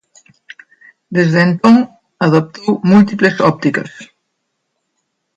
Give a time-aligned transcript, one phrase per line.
[1.17, 1.75] Desde entón,
[2.27, 3.91] adoptou múltiples ópticas.